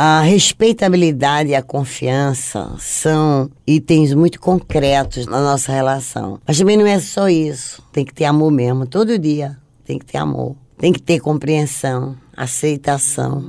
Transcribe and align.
A 0.00 0.20
respeitabilidade 0.20 1.50
e 1.50 1.56
a 1.56 1.60
confiança 1.60 2.72
são 2.78 3.50
itens 3.66 4.14
muito 4.14 4.40
concretos 4.40 5.26
na 5.26 5.42
nossa 5.42 5.72
relação. 5.72 6.38
Mas 6.46 6.56
também 6.56 6.76
não 6.76 6.86
é 6.86 7.00
só 7.00 7.28
isso. 7.28 7.82
Tem 7.92 8.04
que 8.04 8.14
ter 8.14 8.26
amor 8.26 8.52
mesmo, 8.52 8.86
todo 8.86 9.18
dia. 9.18 9.58
Tem 9.84 9.98
que 9.98 10.06
ter 10.06 10.18
amor. 10.18 10.54
Tem 10.78 10.92
que 10.92 11.02
ter 11.02 11.18
compreensão, 11.18 12.14
aceitação. 12.36 13.42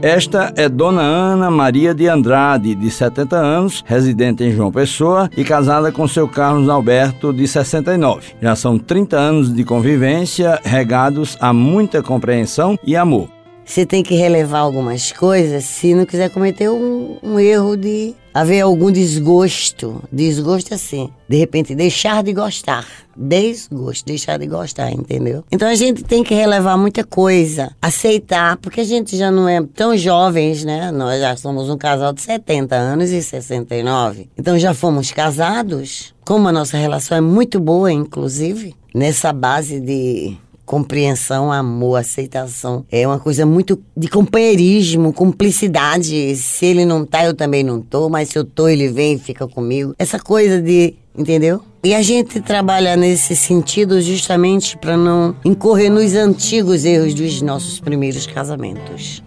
Esta 0.00 0.52
é 0.54 0.68
Dona 0.68 1.02
Ana 1.02 1.50
Maria 1.50 1.92
de 1.92 2.06
Andrade, 2.06 2.72
de 2.76 2.88
70 2.88 3.36
anos, 3.36 3.84
residente 3.84 4.44
em 4.44 4.52
João 4.52 4.70
Pessoa 4.70 5.28
e 5.36 5.42
casada 5.42 5.90
com 5.90 6.06
seu 6.06 6.28
Carlos 6.28 6.68
Alberto, 6.68 7.32
de 7.32 7.48
69. 7.48 8.36
Já 8.40 8.54
são 8.54 8.78
30 8.78 9.16
anos 9.16 9.52
de 9.52 9.64
convivência, 9.64 10.60
regados 10.62 11.36
a 11.40 11.52
muita 11.52 12.00
compreensão 12.00 12.78
e 12.84 12.94
amor. 12.94 13.37
Você 13.68 13.84
tem 13.84 14.02
que 14.02 14.14
relevar 14.14 14.60
algumas 14.60 15.12
coisas 15.12 15.62
se 15.62 15.94
não 15.94 16.06
quiser 16.06 16.30
cometer 16.30 16.70
um, 16.70 17.18
um 17.22 17.38
erro 17.38 17.76
de 17.76 18.14
haver 18.32 18.62
algum 18.62 18.90
desgosto. 18.90 20.02
Desgosto 20.10 20.72
assim, 20.72 21.10
de 21.28 21.36
repente 21.36 21.74
deixar 21.74 22.22
de 22.22 22.32
gostar. 22.32 22.86
Desgosto, 23.14 24.06
deixar 24.06 24.38
de 24.38 24.46
gostar, 24.46 24.90
entendeu? 24.90 25.44
Então 25.52 25.68
a 25.68 25.74
gente 25.74 26.02
tem 26.02 26.24
que 26.24 26.34
relevar 26.34 26.78
muita 26.78 27.04
coisa, 27.04 27.70
aceitar, 27.82 28.56
porque 28.56 28.80
a 28.80 28.84
gente 28.84 29.14
já 29.18 29.30
não 29.30 29.46
é 29.46 29.62
tão 29.74 29.94
jovens, 29.98 30.64
né? 30.64 30.90
Nós 30.90 31.20
já 31.20 31.36
somos 31.36 31.68
um 31.68 31.76
casal 31.76 32.14
de 32.14 32.22
70 32.22 32.74
anos 32.74 33.10
e 33.10 33.22
69. 33.22 34.30
Então 34.38 34.58
já 34.58 34.72
fomos 34.72 35.12
casados, 35.12 36.14
como 36.24 36.48
a 36.48 36.52
nossa 36.52 36.78
relação 36.78 37.18
é 37.18 37.20
muito 37.20 37.60
boa, 37.60 37.92
inclusive, 37.92 38.74
nessa 38.94 39.30
base 39.30 39.78
de 39.78 40.38
compreensão, 40.68 41.50
amor, 41.50 41.96
aceitação. 41.96 42.84
É 42.92 43.06
uma 43.06 43.18
coisa 43.18 43.46
muito 43.46 43.82
de 43.96 44.06
companheirismo, 44.06 45.14
cumplicidade. 45.14 46.36
Se 46.36 46.66
ele 46.66 46.84
não 46.84 47.06
tá, 47.06 47.24
eu 47.24 47.32
também 47.32 47.64
não 47.64 47.80
tô, 47.80 48.10
mas 48.10 48.28
se 48.28 48.38
eu 48.38 48.44
tô, 48.44 48.68
ele 48.68 48.86
vem 48.88 49.14
e 49.14 49.18
fica 49.18 49.48
comigo. 49.48 49.94
Essa 49.98 50.18
coisa 50.18 50.60
de, 50.60 50.94
entendeu? 51.16 51.62
E 51.82 51.94
a 51.94 52.02
gente 52.02 52.38
trabalha 52.42 52.96
nesse 52.96 53.34
sentido 53.34 53.98
justamente 54.02 54.76
para 54.76 54.94
não 54.94 55.34
incorrer 55.42 55.90
nos 55.90 56.14
antigos 56.14 56.84
erros 56.84 57.14
dos 57.14 57.40
nossos 57.40 57.80
primeiros 57.80 58.26
casamentos. 58.26 59.22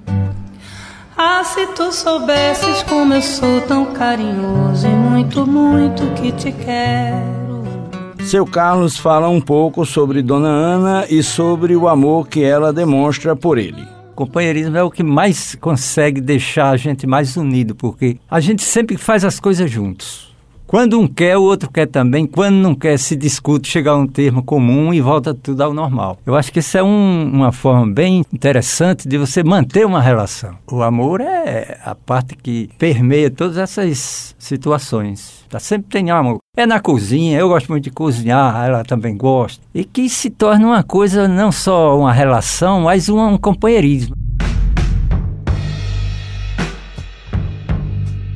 Ah, 1.17 1.43
se 1.43 1.65
tu 1.67 1.91
soubesses 1.91 2.83
como 2.83 3.15
eu 3.15 3.21
sou 3.21 3.61
tão 3.61 3.93
carinhoso 3.93 4.85
e 4.85 4.91
muito, 4.91 5.47
muito 5.47 6.03
que 6.13 6.31
te 6.33 6.51
quero. 6.51 7.40
Seu 8.25 8.45
Carlos 8.45 8.97
fala 8.97 9.27
um 9.27 9.41
pouco 9.41 9.85
sobre 9.85 10.21
Dona 10.21 10.47
Ana 10.47 11.05
e 11.09 11.21
sobre 11.21 11.75
o 11.75 11.87
amor 11.87 12.27
que 12.27 12.41
ela 12.43 12.71
demonstra 12.71 13.35
por 13.35 13.57
ele. 13.57 13.85
Companheirismo 14.15 14.77
é 14.77 14.83
o 14.83 14.91
que 14.91 15.03
mais 15.03 15.55
consegue 15.55 16.21
deixar 16.21 16.69
a 16.69 16.77
gente 16.77 17.05
mais 17.05 17.35
unido, 17.35 17.75
porque 17.75 18.17
a 18.29 18.39
gente 18.39 18.63
sempre 18.63 18.95
faz 18.95 19.25
as 19.25 19.39
coisas 19.39 19.69
juntos. 19.69 20.30
Quando 20.71 20.97
um 20.97 21.05
quer, 21.05 21.35
o 21.35 21.43
outro 21.43 21.69
quer 21.69 21.85
também. 21.85 22.25
Quando 22.25 22.55
não 22.55 22.73
quer, 22.73 22.97
se 22.97 23.13
discute, 23.13 23.67
chegar 23.67 23.91
a 23.91 23.97
um 23.97 24.07
termo 24.07 24.41
comum 24.41 24.93
e 24.93 25.01
volta 25.01 25.33
tudo 25.33 25.59
ao 25.59 25.73
normal. 25.73 26.17
Eu 26.25 26.33
acho 26.33 26.49
que 26.49 26.59
isso 26.59 26.77
é 26.77 26.81
um, 26.81 27.29
uma 27.29 27.51
forma 27.51 27.93
bem 27.93 28.23
interessante 28.31 29.05
de 29.05 29.17
você 29.17 29.43
manter 29.43 29.85
uma 29.85 29.99
relação. 29.99 30.55
O 30.71 30.81
amor 30.81 31.19
é 31.19 31.77
a 31.83 31.93
parte 31.93 32.37
que 32.37 32.69
permeia 32.79 33.29
todas 33.29 33.57
essas 33.57 34.33
situações. 34.39 35.43
Tá? 35.49 35.59
Sempre 35.59 35.89
tem 35.89 36.09
amor. 36.09 36.37
É 36.55 36.65
na 36.65 36.79
cozinha, 36.79 37.37
eu 37.37 37.49
gosto 37.49 37.67
muito 37.67 37.83
de 37.83 37.91
cozinhar, 37.91 38.65
ela 38.65 38.85
também 38.85 39.17
gosta. 39.17 39.61
E 39.75 39.83
que 39.83 40.07
se 40.07 40.29
torna 40.29 40.67
uma 40.67 40.83
coisa, 40.83 41.27
não 41.27 41.51
só 41.51 41.99
uma 41.99 42.13
relação, 42.13 42.83
mas 42.83 43.09
um, 43.09 43.19
um 43.19 43.37
companheirismo. 43.37 44.15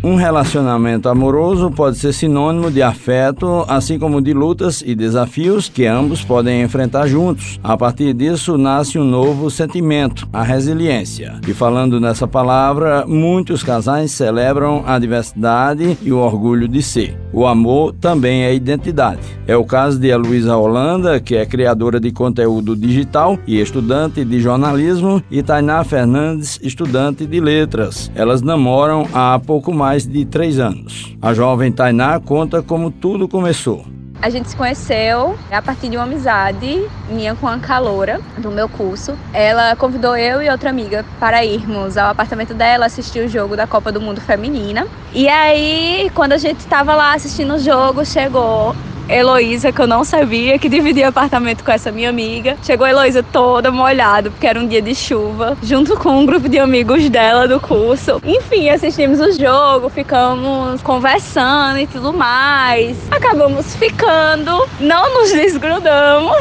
Um 0.06 0.14
relacionamento 0.14 1.10
amoroso 1.10 1.72
pode 1.72 1.98
ser 1.98 2.14
sinônimo 2.14 2.70
de 2.70 2.84
afeto, 2.84 3.66
assim 3.68 3.98
como 3.98 4.22
de 4.22 4.34
lutas 4.34 4.84
e 4.86 4.94
desafios 4.94 5.68
que 5.68 5.88
ambos 5.88 6.24
podem 6.24 6.62
enfrentar 6.62 7.08
juntos. 7.08 7.60
A 7.64 7.76
partir 7.76 8.14
disso 8.14 8.56
nasce 8.56 9.00
um 9.00 9.04
novo 9.04 9.50
sentimento, 9.50 10.30
a 10.32 10.44
resiliência. 10.44 11.40
E 11.48 11.56
falando 11.56 12.00
nessa 12.00 12.28
palavra, 12.28 13.04
muitos 13.08 13.64
casais 13.64 14.12
celebram 14.12 14.84
a 14.86 15.00
diversidade 15.00 15.98
e 16.04 16.12
o 16.12 16.20
orgulho 16.20 16.68
de 16.68 16.84
ser. 16.84 17.20
O 17.34 17.48
amor 17.48 17.92
também 17.94 18.44
é 18.44 18.54
identidade. 18.54 19.22
É 19.48 19.58
o 19.58 19.66
caso 19.66 19.98
de 20.00 20.16
Luísa 20.16 20.56
Holanda, 20.56 21.20
que 21.20 21.36
é 21.36 21.48
criadora 21.48 22.00
de 22.00 22.12
conteúdo 22.12 22.76
digital 22.76 23.40
e 23.48 23.60
estudante 23.60 24.24
de 24.24 24.40
jornalismo, 24.40 25.22
e 25.32 25.42
Tainá 25.42 25.84
Fernandes, 25.84 26.60
estudante 26.62 27.26
de 27.26 27.40
letras. 27.40 28.12
Elas 28.14 28.44
namoram 28.44 29.08
há 29.12 29.40
pouco 29.44 29.74
mais 29.74 29.95
mais 29.96 30.06
de 30.06 30.26
três 30.26 30.60
anos. 30.60 31.16
A 31.22 31.34
jovem 31.34 31.72
Tainá 31.72 32.20
conta 32.20 32.62
como 32.62 32.92
tudo 32.92 33.30
começou. 33.30 33.86
A 34.22 34.30
gente 34.30 34.50
se 34.50 34.56
conheceu 34.56 35.38
a 35.50 35.62
partir 35.62 35.88
de 35.88 35.96
uma 35.96 36.04
amizade 36.04 36.86
minha 37.10 37.34
com 37.36 37.48
a 37.48 37.58
caloura 37.60 38.20
do 38.38 38.52
meu 38.52 38.68
curso. 38.68 39.18
Ela 39.32 39.74
convidou 39.76 40.18
eu 40.18 40.42
e 40.42 40.50
outra 40.50 40.70
amiga 40.70 41.06
para 41.18 41.46
irmos 41.46 41.98
ao 41.98 42.10
apartamento 42.10 42.54
dela 42.54 42.88
assistir 42.88 43.26
o 43.26 43.30
jogo 43.30 43.56
da 43.56 43.66
Copa 43.66 43.90
do 43.90 44.02
Mundo 44.02 44.20
Feminina. 44.20 44.86
E 45.14 45.30
aí, 45.30 46.12
quando 46.14 46.34
a 46.34 46.38
gente 46.38 46.60
estava 46.60 46.94
lá 46.94 47.14
assistindo 47.14 47.54
o 47.54 47.60
jogo, 47.60 48.06
chegou 48.06 48.76
Heloísa, 49.08 49.72
que 49.72 49.82
eu 49.82 49.88
não 49.88 50.04
sabia, 50.04 50.58
que 50.58 50.68
dividia 50.68 51.08
apartamento 51.08 51.64
com 51.64 51.72
essa 51.72 51.92
minha 51.92 52.10
amiga. 52.10 52.58
Chegou 52.64 52.86
a 52.86 52.90
Heloísa 52.90 53.24
toda 53.24 53.72
molhada, 53.72 54.30
porque 54.30 54.48
era 54.48 54.60
um 54.60 54.68
dia 54.68 54.82
de 54.82 54.96
chuva, 54.96 55.58
junto 55.62 55.96
com 55.98 56.10
um 56.20 56.26
grupo 56.26 56.50
de 56.50 56.60
amigos 56.60 57.10
dela 57.10 57.48
do 57.48 57.60
curso. 57.60 58.22
Enfim, 58.26 58.70
assistimos 58.70 59.20
o 59.20 59.32
jogo, 59.32 59.90
ficamos 59.90 60.82
conversando 60.82 61.80
e 61.80 61.88
tudo 61.88 62.14
mais. 62.14 62.98
Acabamos 63.12 63.76
ficando, 63.76 64.68
não 64.80 65.14
nos 65.14 65.32
desgrudamos 65.32 66.36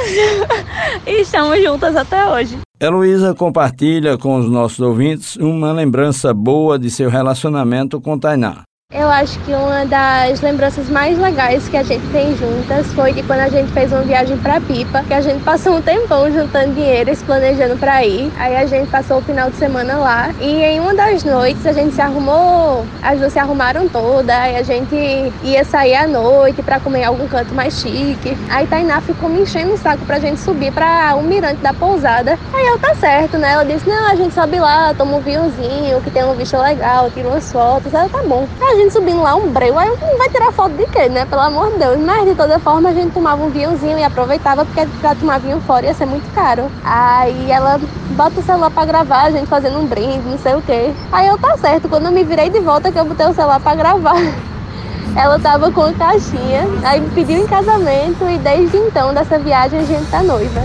e 1.06 1.20
estamos 1.20 1.62
juntas 1.62 1.96
até 1.96 2.26
hoje. 2.26 2.58
Heloísa 2.80 3.34
compartilha 3.34 4.18
com 4.18 4.36
os 4.36 4.50
nossos 4.50 4.80
ouvintes 4.80 5.36
uma 5.36 5.72
lembrança 5.72 6.34
boa 6.34 6.78
de 6.78 6.90
seu 6.90 7.08
relacionamento 7.08 8.00
com 8.00 8.18
Tainá. 8.18 8.62
Eu 8.96 9.10
acho 9.10 9.40
que 9.40 9.52
uma 9.52 9.84
das 9.84 10.40
lembranças 10.40 10.88
mais 10.88 11.18
legais 11.18 11.68
que 11.68 11.76
a 11.76 11.82
gente 11.82 12.06
tem 12.12 12.36
juntas 12.36 12.92
foi 12.92 13.12
de 13.12 13.24
quando 13.24 13.40
a 13.40 13.48
gente 13.48 13.72
fez 13.72 13.90
uma 13.90 14.02
viagem 14.02 14.38
para 14.38 14.60
Pipa, 14.60 15.02
que 15.02 15.12
a 15.12 15.20
gente 15.20 15.42
passou 15.42 15.74
um 15.74 15.82
tempão 15.82 16.30
juntando 16.30 16.74
dinheiro 16.74 17.10
e 17.10 17.16
se 17.16 17.24
planejando 17.24 17.76
para 17.76 18.04
ir. 18.04 18.30
Aí 18.38 18.56
a 18.56 18.64
gente 18.66 18.88
passou 18.88 19.18
o 19.18 19.22
final 19.22 19.50
de 19.50 19.56
semana 19.56 19.96
lá 19.96 20.30
e 20.40 20.62
em 20.62 20.78
uma 20.78 20.94
das 20.94 21.24
noites 21.24 21.66
a 21.66 21.72
gente 21.72 21.92
se 21.92 22.00
arrumou, 22.00 22.86
as 23.02 23.18
duas 23.18 23.32
se 23.32 23.38
arrumaram 23.40 23.88
toda, 23.88 24.32
aí 24.32 24.56
a 24.56 24.62
gente 24.62 24.94
ia 25.42 25.64
sair 25.64 25.96
à 25.96 26.06
noite 26.06 26.62
para 26.62 26.78
comer 26.78 27.00
em 27.00 27.04
algum 27.04 27.26
canto 27.26 27.52
mais 27.52 27.74
chique. 27.74 28.38
Aí 28.48 28.64
Tainá 28.64 29.00
ficou 29.00 29.28
me 29.28 29.40
enchendo 29.40 29.74
o 29.74 29.76
saco 29.76 30.06
pra 30.06 30.20
gente 30.20 30.38
subir 30.38 30.70
para 30.70 31.16
o 31.16 31.18
um 31.18 31.24
mirante 31.24 31.60
da 31.60 31.74
pousada. 31.74 32.38
Aí 32.54 32.66
eu 32.68 32.78
tá 32.78 32.94
certo, 32.94 33.38
né? 33.38 33.54
Ela 33.54 33.64
disse: 33.64 33.88
"Não, 33.88 34.12
a 34.12 34.14
gente 34.14 34.32
sobe 34.32 34.60
lá, 34.60 34.94
toma 34.94 35.16
um 35.16 35.20
vinhozinho, 35.20 36.00
que 36.00 36.12
tem 36.12 36.22
uma 36.22 36.34
vista 36.34 36.62
legal, 36.62 37.10
tira 37.10 37.26
umas 37.26 37.50
fotos". 37.50 37.92
Aí 37.92 38.08
tá 38.08 38.22
bom. 38.24 38.46
Aí 38.60 38.83
gente 38.84 38.92
subindo 38.92 39.22
lá 39.22 39.34
um 39.34 39.48
breu, 39.50 39.78
aí 39.78 39.88
não 39.88 40.18
vai 40.18 40.28
tirar 40.28 40.52
foto 40.52 40.74
de 40.76 40.86
quê, 40.86 41.08
né? 41.08 41.24
Pelo 41.24 41.40
amor 41.40 41.72
de 41.72 41.78
Deus. 41.78 41.98
Mas 41.98 42.24
de 42.26 42.34
toda 42.34 42.58
forma 42.58 42.90
a 42.90 42.92
gente 42.92 43.12
tomava 43.12 43.42
um 43.42 43.50
vinhozinho 43.50 43.98
e 43.98 44.04
aproveitava, 44.04 44.64
porque 44.64 44.86
pra 45.00 45.14
tomar 45.14 45.40
vinho 45.40 45.60
fora 45.62 45.86
ia 45.86 45.94
ser 45.94 46.06
muito 46.06 46.32
caro. 46.34 46.70
Aí 46.84 47.50
ela 47.50 47.80
bota 48.10 48.40
o 48.40 48.42
celular 48.42 48.70
pra 48.70 48.84
gravar, 48.84 49.22
a 49.22 49.30
gente 49.30 49.46
fazendo 49.46 49.78
um 49.78 49.86
brinde, 49.86 50.28
não 50.28 50.38
sei 50.38 50.54
o 50.54 50.62
quê. 50.62 50.92
Aí 51.10 51.26
eu 51.26 51.38
tá 51.38 51.56
certo, 51.56 51.88
quando 51.88 52.06
eu 52.06 52.12
me 52.12 52.24
virei 52.24 52.50
de 52.50 52.60
volta 52.60 52.92
que 52.92 52.98
eu 52.98 53.04
botei 53.04 53.26
o 53.26 53.34
celular 53.34 53.60
pra 53.60 53.74
gravar. 53.74 54.16
Ela 55.16 55.38
tava 55.38 55.70
com 55.70 55.82
a 55.82 55.92
caixinha, 55.92 56.64
aí 56.82 57.00
me 57.00 57.08
pediu 57.10 57.38
em 57.38 57.46
casamento 57.46 58.28
e 58.28 58.36
desde 58.38 58.76
então 58.76 59.14
dessa 59.14 59.38
viagem 59.38 59.80
a 59.80 59.84
gente 59.84 60.10
tá 60.10 60.22
noiva. 60.22 60.60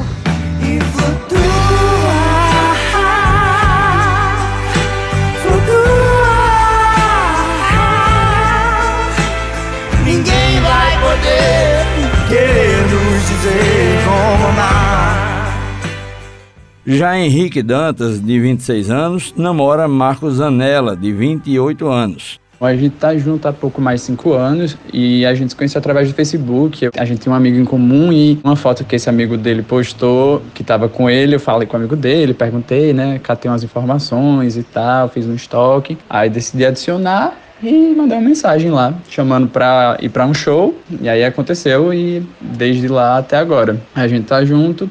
E 0.62 0.80
flutua. 0.82 1.59
Dizer 13.40 14.04
como 14.04 14.48
amar. 14.48 15.50
Já 16.86 17.18
Henrique 17.18 17.62
Dantas, 17.62 18.20
de 18.20 18.40
26 18.40 18.90
anos, 18.90 19.34
namora 19.38 19.88
Marcos 19.88 20.42
Anela, 20.42 20.96
de 20.96 21.12
28 21.12 21.88
anos. 21.88 22.40
A 22.62 22.76
gente 22.76 22.96
tá 22.96 23.18
junto 23.18 23.48
há 23.48 23.54
pouco 23.54 23.80
mais 23.80 24.02
de 24.02 24.08
cinco 24.08 24.34
anos 24.34 24.78
e 24.92 25.26
a 25.26 25.34
gente 25.34 25.52
se 25.52 25.56
conheceu 25.56 25.80
através 25.80 26.10
do 26.10 26.14
Facebook. 26.14 26.90
A 26.98 27.06
gente 27.06 27.22
tem 27.22 27.32
um 27.32 27.36
amigo 27.36 27.58
em 27.58 27.64
comum 27.64 28.12
e 28.12 28.38
uma 28.44 28.58
foto 28.58 28.84
que 28.84 28.98
esse 28.98 29.10
amigo 29.10 29.38
dele 29.38 29.64
postou, 29.64 30.42
que 30.54 30.62
tava 30.62 30.90
com 30.90 31.10
ele, 31.10 31.36
eu 31.36 31.40
falei 31.40 31.66
com 31.66 31.78
o 31.78 31.80
amigo 31.80 31.96
dele, 31.96 32.34
perguntei, 32.34 32.92
né, 32.92 33.18
catei 33.24 33.50
umas 33.50 33.64
informações 33.64 34.58
e 34.58 34.64
tal, 34.64 35.08
fiz 35.08 35.26
um 35.26 35.36
estoque. 35.36 35.98
Aí 36.10 36.30
decidi 36.30 36.66
adicionar 36.66 37.34
e 37.62 37.94
mandei 37.96 38.18
uma 38.18 38.28
mensagem 38.28 38.72
lá, 38.72 38.94
chamando 39.10 39.48
pra 39.48 39.98
ir 40.02 40.10
pra 40.10 40.26
um 40.26 40.34
show. 40.34 40.78
E 41.02 41.10
aí 41.10 41.24
aconteceu 41.24 41.94
e 41.94 42.24
desde 42.40 42.88
lá 42.88 43.18
até 43.18 43.38
agora. 43.38 43.80
A 43.96 44.08
gente 44.08 44.26
tá 44.26 44.44
junto. 44.46 44.90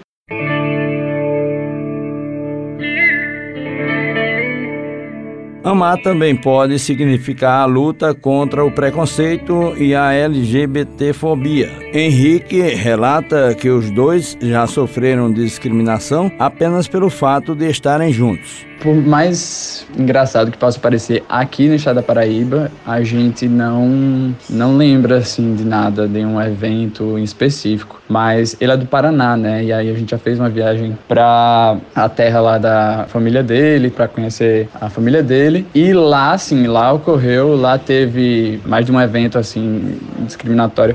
Amar 5.68 6.00
também 6.00 6.34
pode 6.34 6.78
significar 6.78 7.60
a 7.60 7.66
luta 7.66 8.14
contra 8.14 8.64
o 8.64 8.70
preconceito 8.70 9.74
e 9.76 9.94
a 9.94 10.14
LGBTfobia. 10.14 11.70
Henrique 11.92 12.62
relata 12.62 13.54
que 13.54 13.68
os 13.68 13.90
dois 13.90 14.34
já 14.40 14.66
sofreram 14.66 15.30
discriminação 15.30 16.32
apenas 16.38 16.88
pelo 16.88 17.10
fato 17.10 17.54
de 17.54 17.68
estarem 17.68 18.10
juntos. 18.10 18.67
Por 18.80 18.94
mais 18.94 19.86
engraçado 19.98 20.50
que 20.50 20.58
possa 20.58 20.78
parecer, 20.78 21.24
aqui 21.28 21.68
no 21.68 21.74
estado 21.74 21.96
da 21.96 22.02
Paraíba, 22.02 22.70
a 22.86 23.02
gente 23.02 23.48
não 23.48 24.34
não 24.48 24.76
lembra 24.76 25.18
assim 25.18 25.54
de 25.54 25.64
nada, 25.64 26.06
de 26.06 26.20
um 26.20 26.40
evento 26.40 27.18
em 27.18 27.24
específico. 27.24 28.00
Mas 28.08 28.56
ele 28.60 28.72
é 28.72 28.76
do 28.76 28.86
Paraná, 28.86 29.36
né? 29.36 29.64
E 29.64 29.72
aí 29.72 29.90
a 29.90 29.94
gente 29.94 30.10
já 30.10 30.18
fez 30.18 30.38
uma 30.38 30.48
viagem 30.48 30.96
para 31.08 31.76
a 31.94 32.08
terra 32.08 32.40
lá 32.40 32.58
da 32.58 33.06
família 33.08 33.42
dele, 33.42 33.90
para 33.90 34.06
conhecer 34.06 34.68
a 34.80 34.88
família 34.88 35.22
dele. 35.22 35.66
E 35.74 35.92
lá, 35.92 36.32
assim, 36.32 36.66
lá 36.66 36.92
ocorreu, 36.92 37.56
lá 37.56 37.78
teve 37.78 38.60
mais 38.64 38.86
de 38.86 38.92
um 38.92 39.00
evento 39.00 39.38
assim 39.38 39.98
discriminatório. 40.20 40.94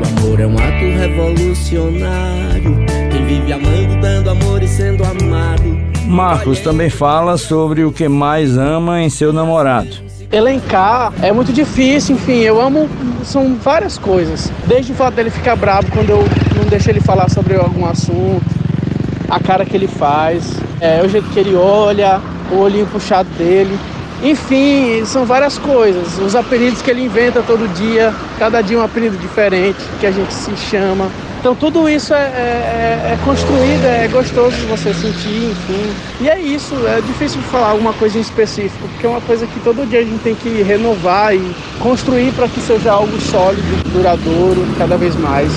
O 0.00 0.20
amor 0.20 0.40
é 0.40 0.46
um 0.46 0.54
ato 0.54 0.98
revolucionário. 0.98 2.86
Quem 3.10 3.26
vive 3.26 3.52
amando, 3.52 4.00
dando 4.00 4.30
amor 4.30 4.62
e 4.62 4.68
sendo 4.68 5.02
amado 5.04 5.77
Marcos 6.08 6.60
também 6.60 6.88
fala 6.88 7.36
sobre 7.36 7.84
o 7.84 7.92
que 7.92 8.08
mais 8.08 8.56
ama 8.56 9.02
em 9.02 9.10
seu 9.10 9.30
namorado. 9.30 9.90
Elencar 10.32 11.12
é 11.22 11.30
muito 11.32 11.52
difícil, 11.52 12.16
enfim, 12.16 12.38
eu 12.38 12.60
amo, 12.60 12.88
são 13.24 13.56
várias 13.56 13.98
coisas. 13.98 14.50
Desde 14.66 14.92
o 14.92 14.94
fato 14.94 15.14
dele 15.14 15.30
ficar 15.30 15.54
bravo 15.54 15.90
quando 15.92 16.08
eu 16.08 16.24
não 16.56 16.64
deixo 16.64 16.90
ele 16.90 17.00
falar 17.00 17.28
sobre 17.28 17.56
algum 17.56 17.84
assunto, 17.84 18.42
a 19.28 19.38
cara 19.38 19.66
que 19.66 19.76
ele 19.76 19.86
faz, 19.86 20.56
é, 20.80 21.02
o 21.04 21.08
jeito 21.08 21.28
que 21.28 21.38
ele 21.38 21.54
olha, 21.54 22.20
o 22.50 22.56
olhinho 22.56 22.86
puxado 22.86 23.28
dele. 23.36 23.78
Enfim, 24.22 25.04
são 25.04 25.26
várias 25.26 25.58
coisas. 25.58 26.18
Os 26.18 26.34
apelidos 26.34 26.80
que 26.80 26.90
ele 26.90 27.04
inventa 27.04 27.42
todo 27.42 27.68
dia, 27.74 28.14
cada 28.38 28.62
dia 28.62 28.78
um 28.78 28.82
apelido 28.82 29.16
diferente 29.18 29.78
que 30.00 30.06
a 30.06 30.10
gente 30.10 30.32
se 30.32 30.56
chama. 30.56 31.08
Então 31.38 31.54
tudo 31.54 31.88
isso 31.88 32.12
é, 32.12 32.18
é, 32.18 33.12
é, 33.12 33.18
construído, 33.24 33.84
é 33.84 34.08
gostoso 34.08 34.56
de 34.56 34.66
você 34.66 34.92
sentir, 34.92 35.50
enfim. 35.50 35.94
E 36.20 36.28
é 36.28 36.38
isso, 36.38 36.74
é 36.86 37.00
difícil 37.00 37.40
falar 37.42 37.70
alguma 37.70 37.92
coisa 37.92 38.18
em 38.18 38.20
específico, 38.20 38.88
porque 38.88 39.06
é 39.06 39.08
uma 39.08 39.20
coisa 39.20 39.46
que 39.46 39.60
todo 39.60 39.88
dia 39.88 40.00
a 40.00 40.04
gente 40.04 40.20
tem 40.22 40.34
que 40.34 40.62
renovar 40.62 41.34
e 41.34 41.54
construir 41.78 42.32
para 42.32 42.48
que 42.48 42.60
seja 42.60 42.92
algo 42.92 43.18
sólido, 43.20 43.62
duradouro, 43.92 44.66
cada 44.76 44.96
vez 44.96 45.14
mais. 45.14 45.52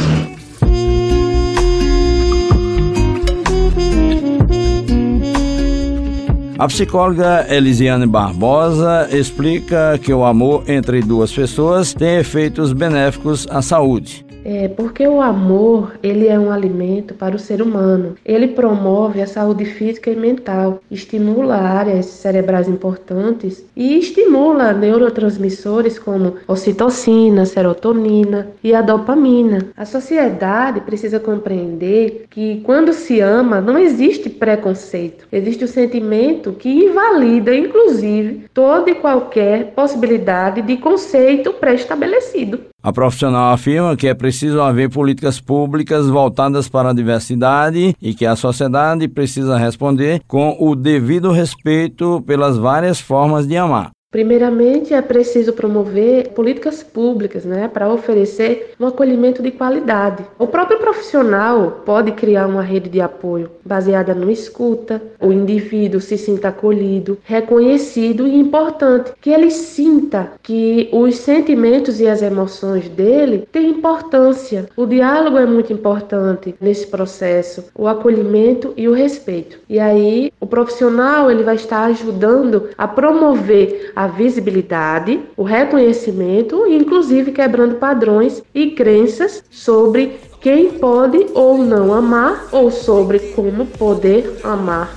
A 6.60 6.68
psicóloga 6.68 7.48
Elisiane 7.50 8.06
Barbosa 8.06 9.10
explica 9.12 9.98
que 9.98 10.14
o 10.14 10.24
amor 10.24 10.64
entre 10.70 11.02
duas 11.02 11.32
pessoas 11.32 11.92
tem 11.92 12.18
efeitos 12.18 12.72
benéficos 12.72 13.48
à 13.50 13.64
saúde. 13.64 14.31
É 14.44 14.68
porque 14.68 15.08
o 15.08 15.22
amor, 15.22 15.94
ele 16.02 16.28
é 16.28 16.38
um 16.38 16.52
alimento 16.52 17.14
para 17.14 17.36
o 17.36 17.40
ser 17.40 17.62
humano. 17.62 18.16
Ele 18.26 18.48
promove 18.48 19.22
a 19.22 19.28
saúde 19.28 19.66
física 19.66 20.10
e 20.10 20.16
mental, 20.16 20.82
estimula 20.90 21.56
áreas 21.56 22.08
cerebrais 22.08 22.68
importantes 22.68 23.64
e 23.76 23.98
estimula 23.98 24.74
neurotransmissores 24.74 26.00
como 26.00 26.36
ocitocina, 26.48 27.46
serotonina 27.46 28.50
e 28.64 28.74
a 28.74 28.82
dopamina. 28.82 29.70
A 29.78 29.86
sociedade 29.86 30.82
precisa 30.82 31.20
compreender 31.20 32.26
que 32.30 32.62
quando 32.62 32.94
se 32.94 33.20
ama 33.20 33.62
não 33.62 33.78
existe 33.78 34.30
preconceito, 34.30 35.28
existe 35.32 35.66
o 35.66 35.68
sentimento 35.68 36.54
que 36.54 36.70
invalida 36.70 37.56
inclusive 37.56 38.46
toda 38.54 38.90
e 38.90 38.96
qualquer 38.96 39.72
possibilidade 39.74 40.62
de 40.62 40.78
conceito 40.78 41.54
pré-estabelecido. 41.54 42.71
A 42.84 42.92
profissional 42.92 43.54
afirma 43.54 43.96
que 43.96 44.08
é 44.08 44.14
preciso 44.14 44.60
haver 44.60 44.90
políticas 44.90 45.40
públicas 45.40 46.08
voltadas 46.08 46.68
para 46.68 46.90
a 46.90 46.94
diversidade 46.94 47.96
e 48.02 48.14
que 48.16 48.26
a 48.26 48.36
sociedade 48.36 49.08
precisa 49.08 49.56
responder 49.58 50.22
com 50.28 50.58
o 50.60 50.76
devido 50.76 51.32
respeito 51.32 52.24
pelas 52.26 52.58
várias 52.58 53.00
formas 53.00 53.48
de 53.48 53.56
amar. 53.56 53.92
Primeiramente, 54.12 54.94
é 54.94 55.02
preciso 55.02 55.54
promover 55.54 56.32
políticas 56.32 56.84
públicas 56.84 57.46
né, 57.46 57.70
para 57.70 57.92
oferecer 57.92 58.74
um 58.78 58.86
acolhimento 58.86 59.42
de 59.42 59.52
qualidade. 59.52 60.26
O 60.38 60.46
próprio 60.46 60.80
profissional 60.80 61.82
pode 61.86 62.12
criar 62.12 62.46
uma 62.46 62.62
rede 62.62 62.90
de 62.90 63.00
apoio 63.00 63.50
baseada 63.64 64.14
no 64.14 64.30
escuta, 64.30 65.02
o 65.18 65.32
indivíduo 65.32 66.02
se 66.02 66.18
sinta 66.18 66.50
acolhido, 66.50 67.18
reconhecido 67.24 68.28
e 68.28 68.36
importante, 68.36 69.14
que 69.22 69.30
ele 69.30 69.50
sinta 69.50 70.34
que 70.44 70.90
os 70.92 71.16
sentimentos 71.16 72.02
e 72.02 72.08
as 72.08 72.22
emoções 72.22 72.90
dele 72.90 73.48
têm 73.50 73.70
importância. 73.70 74.68
O 74.76 74.86
diálogo 74.86 75.38
é 75.38 75.46
muito 75.46 75.72
importante 75.72 76.54
nesse 76.60 76.88
processo, 76.88 77.64
o 77.74 77.88
acolhimento 77.88 78.74
e 78.76 78.90
o 78.90 78.94
respeito. 78.94 79.58
E 79.70 79.80
aí, 79.80 80.34
o 80.38 80.46
profissional 80.46 81.32
ele 81.32 81.44
vai 81.44 81.56
estar 81.56 81.86
ajudando 81.86 82.70
a 82.78 82.88
promover 82.90 83.94
a 83.96 84.01
visibilidade, 84.08 85.20
o 85.36 85.44
reconhecimento 85.44 86.66
inclusive 86.68 87.32
quebrando 87.32 87.76
padrões 87.76 88.44
e 88.54 88.72
crenças 88.72 89.44
sobre 89.50 90.20
quem 90.42 90.72
pode 90.72 91.28
ou 91.34 91.58
não 91.60 91.94
amar 91.94 92.48
ou 92.52 92.72
sobre 92.72 93.20
como 93.36 93.66
poder 93.66 94.40
amar. 94.44 94.90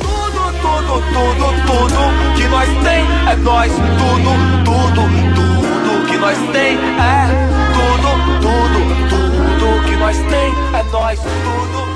Tudo, 0.00 0.42
tudo, 0.62 1.02
tudo, 1.12 1.46
tudo 1.66 2.36
que 2.36 2.48
nós 2.48 2.68
tem 2.82 3.04
é 3.30 3.36
nós. 3.36 3.72
Tudo, 3.72 4.30
tudo, 4.64 5.02
tudo 5.34 6.06
que 6.06 6.16
nós 6.16 6.38
tem 6.52 6.78
é 6.78 7.50
tudo, 7.74 8.10
tudo, 8.40 8.80
tudo 9.10 9.84
que 9.86 9.96
nós 9.96 10.16
tem 10.16 10.52
é 10.74 10.82
nós. 10.90 11.20
Tudo 11.20 11.89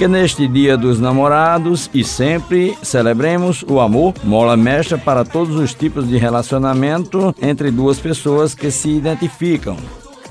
que 0.00 0.08
neste 0.08 0.48
Dia 0.48 0.78
dos 0.78 0.98
Namorados 0.98 1.90
e 1.92 2.02
sempre 2.02 2.74
celebremos 2.82 3.62
o 3.68 3.80
amor, 3.80 4.14
mola 4.24 4.56
mestra 4.56 4.96
para 4.96 5.26
todos 5.26 5.54
os 5.56 5.74
tipos 5.74 6.08
de 6.08 6.16
relacionamento 6.16 7.34
entre 7.38 7.70
duas 7.70 7.98
pessoas 7.98 8.54
que 8.54 8.70
se 8.70 8.88
identificam 8.88 9.76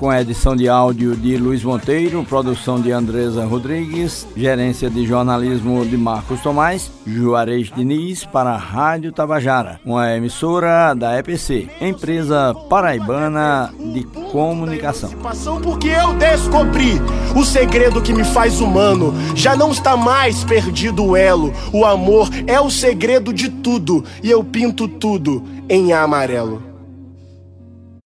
com 0.00 0.08
a 0.08 0.18
edição 0.18 0.56
de 0.56 0.66
áudio 0.66 1.14
de 1.14 1.36
Luiz 1.36 1.62
Monteiro, 1.62 2.24
produção 2.24 2.80
de 2.80 2.90
Andresa 2.90 3.44
Rodrigues, 3.44 4.26
gerência 4.34 4.88
de 4.88 5.06
jornalismo 5.06 5.84
de 5.84 5.94
Marcos 5.98 6.40
Tomás, 6.40 6.90
Juarez 7.06 7.70
Diniz 7.70 8.24
para 8.24 8.52
a 8.52 8.56
Rádio 8.56 9.12
Tabajara, 9.12 9.78
uma 9.84 10.10
emissora 10.16 10.94
da 10.94 11.18
EPC, 11.18 11.68
empresa 11.82 12.54
paraibana 12.70 13.74
de 13.92 14.02
comunicação. 14.32 15.10
Porque 15.62 15.88
eu 15.88 16.14
descobri 16.14 16.94
o 17.36 17.44
segredo 17.44 18.00
que 18.00 18.14
me 18.14 18.24
faz 18.24 18.58
humano, 18.58 19.12
já 19.36 19.54
não 19.54 19.70
está 19.70 19.98
mais 19.98 20.42
perdido 20.44 21.04
o 21.04 21.14
elo. 21.14 21.52
O 21.74 21.84
amor 21.84 22.30
é 22.46 22.58
o 22.58 22.70
segredo 22.70 23.34
de 23.34 23.50
tudo 23.50 24.02
e 24.22 24.30
eu 24.30 24.42
pinto 24.42 24.88
tudo 24.88 25.44
em 25.68 25.92
amarelo. 25.92 26.69